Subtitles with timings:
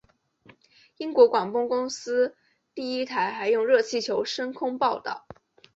[0.97, 2.35] 英国广播公司
[2.73, 5.27] 第一台还用热气球升空报导。